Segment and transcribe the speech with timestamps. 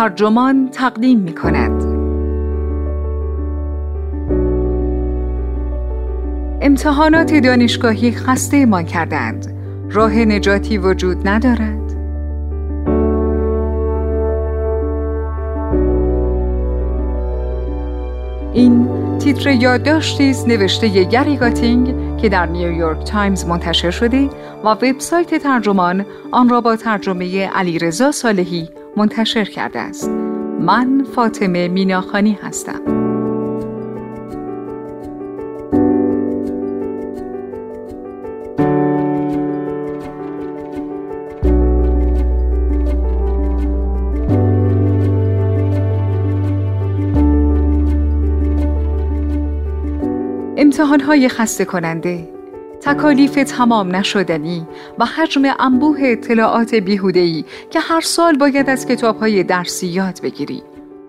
[0.00, 1.82] ترجمان تقدیم می کند
[6.60, 9.54] امتحانات دانشگاهی خسته مان کردند.
[9.90, 11.90] راه نجاتی وجود ندارد.
[18.52, 24.30] این تیتر یادداشتی است نوشته گری گاتینگ که در نیویورک تایمز منتشر شده
[24.64, 30.10] و وبسایت ترجمان آن را با ترجمه علیرضا صالحی منتشر کرده است.
[30.60, 32.80] من فاطمه میناخانی هستم.
[50.56, 52.39] امتحانهای خسته کننده
[52.90, 54.66] تکالیف تمام نشدنی
[54.98, 60.62] و حجم انبوه اطلاعات بیهودهی که هر سال باید از کتابهای درسی یاد بگیری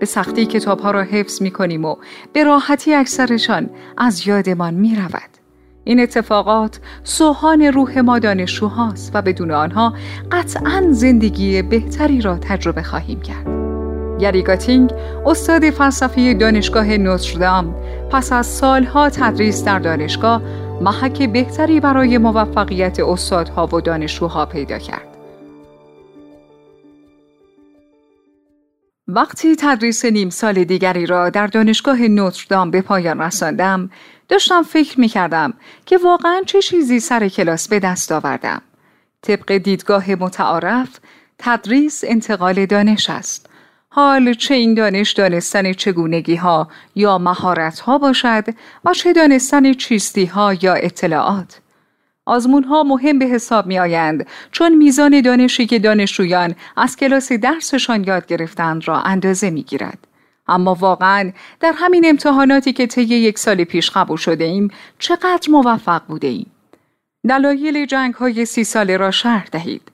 [0.00, 1.96] به سختی کتابها را حفظ می کنیم و
[2.32, 5.30] به راحتی اکثرشان از یادمان می رود.
[5.84, 9.94] این اتفاقات سوهان روح ما دانشجوهاست و بدون آنها
[10.32, 13.46] قطعا زندگی بهتری را تجربه خواهیم کرد.
[14.18, 14.90] گری گاتینگ
[15.26, 17.74] استاد فلسفه دانشگاه نوتردام
[18.10, 20.42] پس از سالها تدریس در دانشگاه
[20.82, 25.16] محک بهتری برای موفقیت استادها و دانشجوها پیدا کرد.
[29.08, 33.90] وقتی تدریس نیم سال دیگری را در دانشگاه نوتردام به پایان رساندم
[34.28, 35.54] داشتم فکر می کردم
[35.86, 38.62] که واقعا چه چیزی سر کلاس به دست آوردم.
[39.22, 40.88] طبق دیدگاه متعارف
[41.38, 43.51] تدریس انتقال دانش است.
[43.94, 48.44] حال چه این دانش دانستن چگونگی ها یا مهارت ها باشد
[48.84, 51.60] و چه دانستن چیستی ها یا اطلاعات
[52.26, 58.04] آزمون ها مهم به حساب می آیند چون میزان دانشی که دانشجویان از کلاس درسشان
[58.04, 59.98] یاد گرفتند را اندازه می گیرد.
[60.48, 64.68] اما واقعا در همین امتحاناتی که طی یک سال پیش قبول شده ایم
[64.98, 66.50] چقدر موفق بوده ایم؟
[67.28, 69.92] دلایل جنگ های سی ساله را شرح دهید.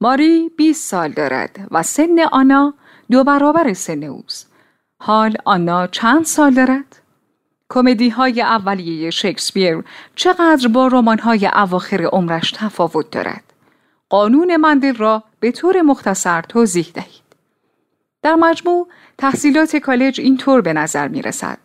[0.00, 2.74] ماری 20 سال دارد و سن آنا
[3.12, 4.52] دو برابر سن اوست.
[4.98, 6.96] حال آنا چند سال دارد؟
[7.68, 9.84] کمدی های اولیه شکسپیر
[10.14, 13.42] چقدر با رمان های اواخر عمرش تفاوت دارد؟
[14.08, 17.22] قانون مندل را به طور مختصر توضیح دهید.
[18.22, 21.58] در مجموع تحصیلات کالج اینطور به نظر می رسد.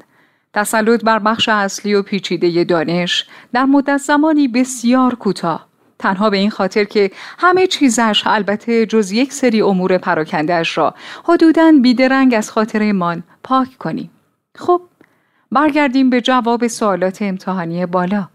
[0.53, 5.67] تسلط بر بخش اصلی و پیچیده دانش در مدت زمانی بسیار کوتاه
[5.99, 11.71] تنها به این خاطر که همه چیزش البته جز یک سری امور پراکندهش را حدوداً
[11.81, 14.11] بیدرنگ از خاطرمان پاک کنیم.
[14.55, 14.81] خب
[15.51, 18.27] برگردیم به جواب سوالات امتحانی بالا.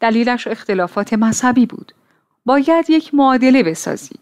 [0.00, 1.92] دلیلش اختلافات مذهبی بود.
[2.44, 4.20] باید یک معادله بسازید.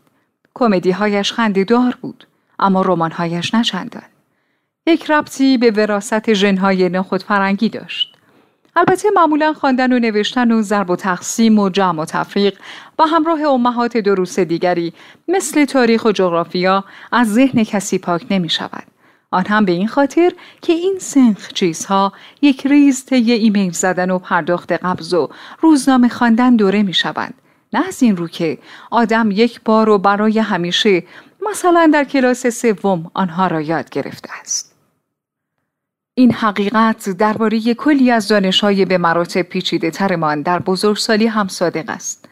[0.55, 2.27] کمدی هایش خندهدار بود
[2.59, 4.03] اما رمان هایش نچندان.
[4.87, 6.29] یک ربطی به وراست
[6.89, 8.20] نخود فرنگی داشت.
[8.77, 12.59] البته معمولا خواندن و نوشتن و ضرب و تقسیم و جمع و تفریق
[12.99, 14.93] و همراه امهات دروس دیگری
[15.29, 18.85] مثل تاریخ و جغرافیا از ذهن کسی پاک نمی شود.
[19.31, 20.33] آن هم به این خاطر
[20.63, 25.29] که این سنخ چیزها یک ریز طی ایمیل زدن و پرداخت قبض و
[25.61, 27.35] روزنامه خواندن دوره می شوند.
[27.73, 28.59] نه از این رو که
[28.91, 31.03] آدم یک بار و برای همیشه
[31.51, 34.70] مثلا در کلاس سوم آنها را یاد گرفته است.
[36.21, 42.29] این حقیقت درباره کلی از دانشهای به مراتب پیچیده ترمان در بزرگسالی هم صادق است.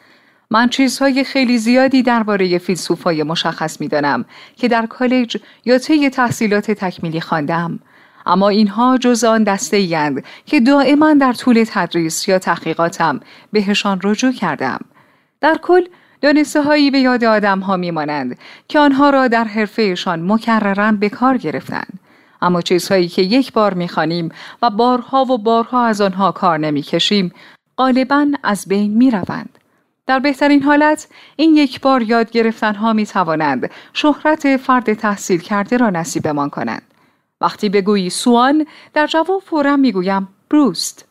[0.51, 4.25] من چیزهای خیلی زیادی درباره فیلسوفای مشخص می‌دانم
[4.57, 7.79] که در کالج یا طی تحصیلات تکمیلی خواندم
[8.27, 13.21] اما اینها جز آن دسته ایند که دائما در طول تدریس یا تحقیقاتم
[13.53, 14.81] بهشان رجوع کردم.
[15.41, 15.83] در کل
[16.21, 18.39] دانسته هایی به یاد آدم ها می مانند
[18.69, 22.01] که آنها را در حرفهشان مکررن به کار گرفتند.
[22.43, 24.29] اما چیزهایی که یک بار می‌خوانیم
[24.63, 27.33] و بارها و بارها از آنها کار نمی‌کشیم
[27.77, 29.59] غالبا از بین می‌روند
[30.07, 35.77] در بهترین حالت این یک بار یاد گرفتن ها می توانند شهرت فرد تحصیل کرده
[35.77, 36.83] را نصیبمان کنند.
[37.41, 41.05] وقتی بگویی سوان در جواب فورا می‌گویم بروست.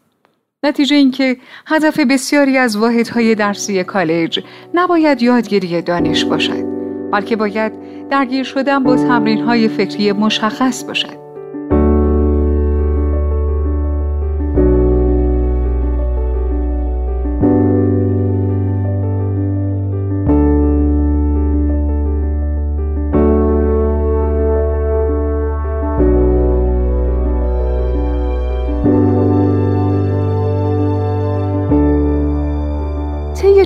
[0.64, 4.40] نتیجه اینکه هدف بسیاری از واحدهای درسی کالج
[4.74, 6.67] نباید یادگیری دانش باشد
[7.12, 7.74] بلکه باید
[8.10, 11.27] درگیر شدن با تمرین های فکری مشخص باشد.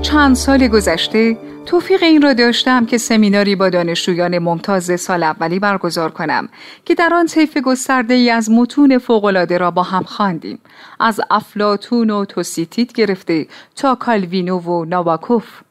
[0.02, 6.12] چند سال گذشته توفیق این را داشتم که سمیناری با دانشجویان ممتاز سال اولی برگزار
[6.12, 6.50] کنم
[6.86, 10.60] که در آن طیف گسترده ای از متون فوقالعاده را با هم خواندیم
[11.00, 15.62] از افلاتون و توسیتیت گرفته تا کالوینو و ناواکوف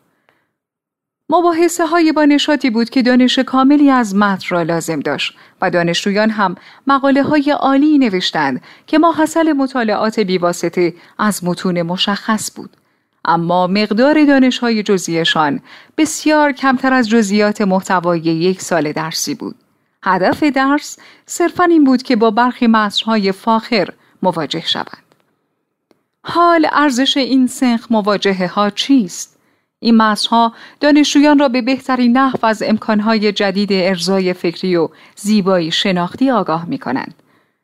[1.30, 6.30] مباحثه های با نشاطی بود که دانش کاملی از متن را لازم داشت و دانشجویان
[6.30, 6.54] هم
[6.86, 12.79] مقاله های عالی نوشتند که ما حاصل مطالعات بیواسطه از متون مشخص بود.
[13.24, 15.60] اما مقدار دانش های جزیشان
[15.98, 19.56] بسیار کمتر از جزئیات محتوای یک سال درسی بود.
[20.02, 23.88] هدف درس صرفا این بود که با برخی متنهای فاخر
[24.22, 25.14] مواجه شوند.
[26.24, 29.38] حال ارزش این سنخ مواجهه ها چیست؟
[29.78, 36.30] این متنها دانشجویان را به بهترین نحو از امکانهای جدید ارزای فکری و زیبایی شناختی
[36.30, 37.14] آگاه می کنند.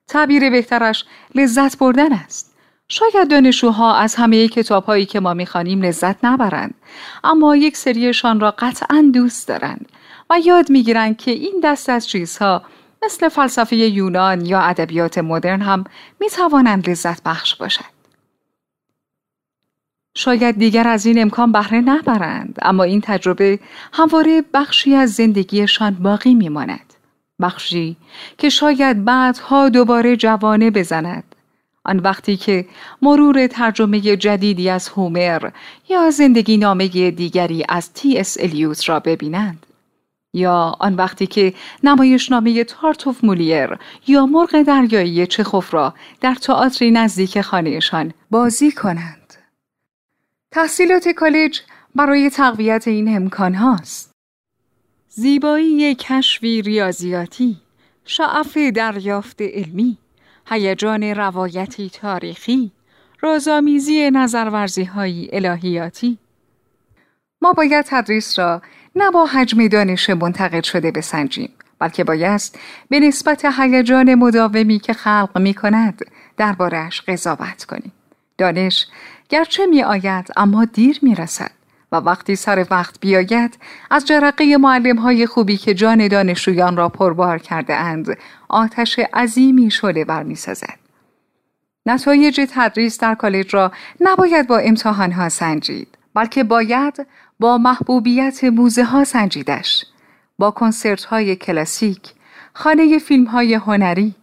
[0.08, 1.05] تعبیر بهترش
[1.35, 2.56] لذت بردن است.
[2.88, 6.75] شاید دانشجوها از همه کتاب هایی که ما می‌خوانیم لذت نبرند.
[7.25, 9.88] اما یک سریشان را قطعا دوست دارند
[10.31, 12.62] و یاد می‌گیرند که این دست از چیزها
[13.05, 15.85] مثل فلسفه یونان یا ادبیات مدرن هم
[16.21, 17.97] می‌توانند لذت بخش باشد.
[20.17, 23.59] شاید دیگر از این امکان بهره نبرند اما این تجربه
[23.93, 26.94] همواره بخشی از زندگیشان باقی میماند.
[27.43, 27.97] بخشی
[28.39, 31.36] که شاید بعدها دوباره جوانه بزند.
[31.87, 32.67] آن وقتی که
[33.03, 35.50] مرور ترجمه جدیدی از هومر
[35.88, 39.67] یا زندگی نامه دیگری از تی اس الیوت را ببینند
[40.33, 41.55] یا آن وقتی که
[41.85, 49.35] نمایش نامه تارتوف مولیر یا مرغ دریایی چخوف را در تئاتری نزدیک خانهشان بازی کنند
[50.50, 51.61] تحصیلات کالج
[51.94, 54.12] برای تقویت این امکان هاست.
[55.09, 57.56] زیبایی کشفی ریاضیاتی،
[58.05, 59.99] شعف دریافت علمی،
[60.48, 62.72] هیجان روایتی تاریخی،
[63.20, 66.19] رازآمیزی نظرورزی های الهیاتی.
[67.43, 68.62] ما باید تدریس را
[68.96, 72.58] نه با حجم دانش منتقد شده بسنجیم بلکه بایست
[72.88, 76.00] به نسبت هیجان مداومی که خلق می کند
[76.37, 77.93] دربارهش قضاوت کنیم.
[78.38, 78.87] دانش
[79.28, 81.50] گرچه می آید اما دیر می رسد
[82.00, 83.58] وقتی سر وقت بیاید
[83.90, 90.05] از جرقه معلم های خوبی که جان دانشجویان را پربار کرده اند آتش عظیمی شعله
[90.04, 90.78] بر می سازد.
[91.87, 97.06] نتایج تدریس در کالج را نباید با امتحان ها سنجید بلکه باید
[97.40, 99.84] با محبوبیت موزه ها سنجیدش
[100.38, 102.12] با کنسرت های کلاسیک
[102.52, 104.14] خانه فیلم های هنری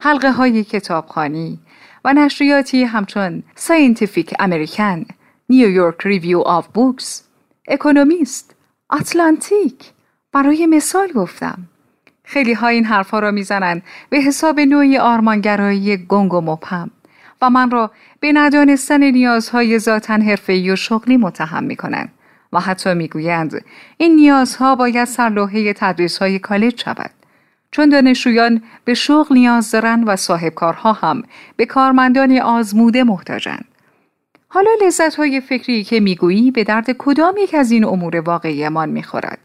[0.00, 1.58] حلقه های کتابخوانی
[2.04, 5.06] و نشریاتی همچون Scientific American،
[5.50, 7.22] New York Review of Books،
[7.68, 8.56] اکونومیست،
[8.92, 9.92] اتلانتیک
[10.32, 11.58] برای مثال گفتم.
[12.24, 16.90] خیلی ها این حرفها را می‌زنند به حساب نوعی آرمانگرایی گنگ و مبهم
[17.42, 17.90] و من را
[18.20, 22.12] به ندانستن نیازهای ذاتا حرفه‌ای و شغلی متهم می کنند
[22.52, 23.64] و حتی می‌گویند
[23.96, 27.10] این نیازها باید سرلوحه تدریس های کالج شود.
[27.70, 31.22] چون دانشجویان به شغل نیاز دارند و صاحبکارها هم
[31.56, 33.64] به کارمندان آزموده محتاجند.
[34.48, 39.38] حالا لذت های فکری که می‌گویی به درد کدام یک از این امور واقعیمان می‌خورد؟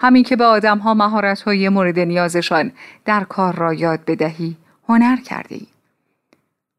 [0.00, 2.72] همین که به آدم ها مهارت های مورد نیازشان
[3.04, 4.56] در کار را یاد بدهی
[4.88, 5.60] هنر کرده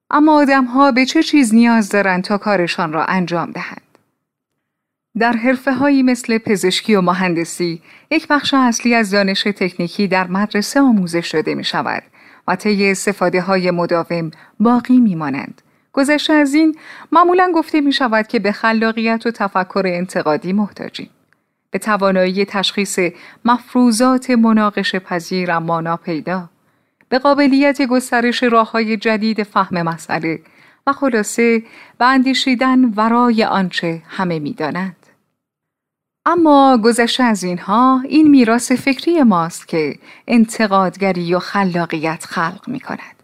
[0.10, 3.82] اما آدم ها به چه چیز نیاز دارند تا کارشان را انجام دهند؟
[5.20, 7.82] در حرفه هایی مثل پزشکی و مهندسی
[8.12, 12.04] یک بخش اصلی از دانش تکنیکی در مدرسه آموزش شده می شود
[12.48, 15.62] و طی استفاده های مداوم باقی می مانند.
[15.98, 16.78] گذشته از این
[17.12, 21.10] معمولا گفته می شود که به خلاقیت و تفکر انتقادی محتاجیم.
[21.72, 23.00] به توانایی تشخیص
[23.46, 26.50] مفروضات مناقش پذیر اما ناپیدا
[27.10, 30.40] به قابلیت گسترش راه های جدید فهم مسئله
[30.88, 31.64] و خلاصه
[31.98, 35.06] به اندیشیدن ورای آنچه همه می‌دانند.
[36.26, 43.17] اما گذشته از اینها این میراث فکری ماست که انتقادگری و خلاقیت خلق می کند.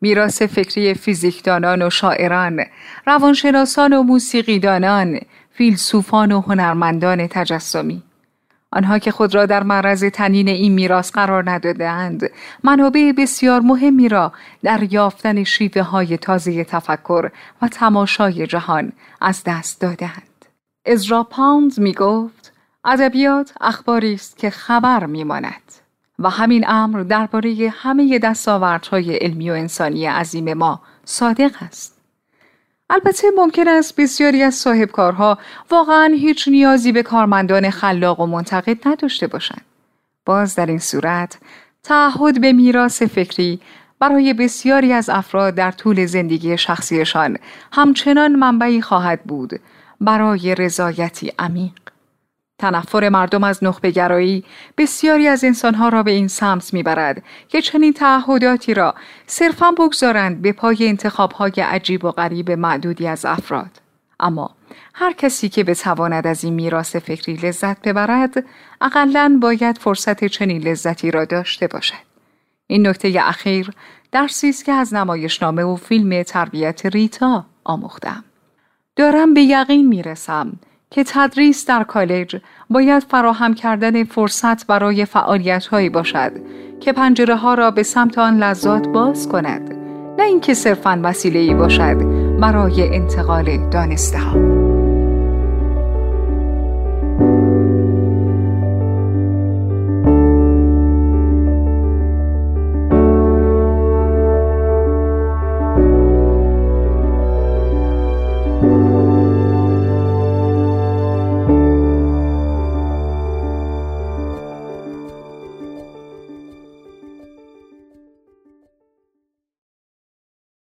[0.00, 2.64] میراث فکری فیزیکدانان و شاعران،
[3.06, 8.02] روانشناسان و موسیقیدانان، فیلسوفان و هنرمندان تجسمی.
[8.72, 12.30] آنها که خود را در معرض تنین این میراث قرار ندادهاند
[12.64, 17.30] منابع بسیار مهمی را در یافتن شیوه های تازه تفکر
[17.62, 20.44] و تماشای جهان از دست دادهاند.
[20.86, 22.52] ازرا پاوند می گفت
[22.84, 25.79] ادبیات اخباری است که خبر می ماند
[26.20, 32.00] و همین امر درباره همه دستاوردهای علمی و انسانی عظیم ما صادق است.
[32.90, 35.38] البته ممکن است بسیاری از صاحبکارها
[35.70, 39.64] واقعا هیچ نیازی به کارمندان خلاق و منتقد نداشته باشند.
[40.26, 41.38] باز در این صورت
[41.82, 43.60] تعهد به میراث فکری
[43.98, 47.38] برای بسیاری از افراد در طول زندگی شخصیشان
[47.72, 49.60] همچنان منبعی خواهد بود
[50.00, 51.89] برای رضایتی عمیق
[52.60, 54.44] تنفر مردم از نخبگرایی
[54.78, 58.94] بسیاری از انسانها را به این سمت می‌برد که چنین تعهداتی را
[59.26, 63.70] صرفا بگذارند به پای انتخابهای عجیب و غریب معدودی از افراد.
[64.20, 64.50] اما
[64.94, 68.44] هر کسی که بتواند از این میراث فکری لذت ببرد
[68.80, 72.10] اقلا باید فرصت چنین لذتی را داشته باشد.
[72.66, 73.70] این نکته اخیر
[74.12, 78.24] درسی است که از نمایشنامه و فیلم تربیت ریتا آموختم.
[78.96, 80.52] دارم به یقین می‌رسم
[80.90, 82.36] که تدریس در کالج
[82.70, 86.32] باید فراهم کردن فرصت برای فعالیت هایی باشد
[86.80, 89.74] که پنجره ها را به سمت آن لذات باز کند
[90.18, 91.96] نه اینکه صرفا وسیله ای باشد
[92.40, 94.59] برای انتقال دانسته ها.